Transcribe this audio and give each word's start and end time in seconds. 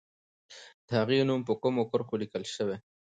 د 0.87 0.89
هغې 0.99 1.19
نوم 1.29 1.41
په 1.47 1.53
کومو 1.61 1.83
کرښو 1.91 2.21
لیکل 2.21 2.43
سوی؟ 2.57 2.77